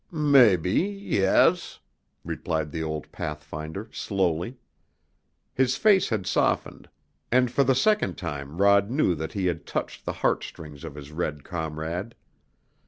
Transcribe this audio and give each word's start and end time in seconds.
"Mebby 0.09 0.81
yes," 0.81 1.79
replied 2.25 2.71
the 2.71 2.81
old 2.81 3.11
pathfinder 3.11 3.87
slowly. 3.93 4.57
His 5.53 5.75
face 5.77 6.09
had 6.09 6.25
softened, 6.25 6.89
and 7.31 7.51
for 7.51 7.63
the 7.63 7.75
second 7.75 8.17
time 8.17 8.59
Rod 8.59 8.89
knew 8.89 9.13
that 9.13 9.33
he 9.33 9.45
had 9.45 9.67
touched 9.67 10.03
the 10.05 10.13
heartstrings 10.25 10.83
of 10.83 10.95
his 10.95 11.11
red 11.11 11.43
comrade. 11.43 12.15